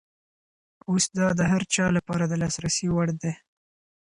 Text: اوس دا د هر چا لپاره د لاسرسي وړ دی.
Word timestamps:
اوس 0.89 1.05
دا 1.17 1.27
د 1.39 1.41
هر 1.51 1.61
چا 1.73 1.85
لپاره 1.97 2.23
د 2.27 2.33
لاسرسي 2.41 2.87
وړ 2.91 3.07
دی. 3.21 3.33